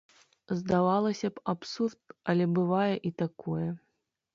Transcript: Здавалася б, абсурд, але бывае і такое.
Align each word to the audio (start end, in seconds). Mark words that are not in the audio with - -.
Здавалася 0.61 1.29
б, 1.37 1.43
абсурд, 1.55 2.01
але 2.35 2.51
бывае 2.59 2.93
і 3.11 3.17
такое. 3.25 3.69